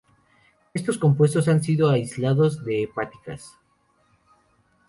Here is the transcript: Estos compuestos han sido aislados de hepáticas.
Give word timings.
Estos 0.73 0.97
compuestos 0.97 1.47
han 1.47 1.61
sido 1.61 1.87
aislados 1.91 2.65
de 2.65 2.81
hepáticas. 2.81 3.59